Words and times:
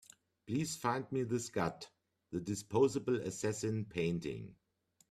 Please 0.47 0.75
find 0.75 1.05
me 1.11 1.21
the 1.21 1.39
Scud: 1.39 1.85
The 2.31 2.39
Disposable 2.41 3.17
Assassin 3.17 3.85
painting. 3.85 4.55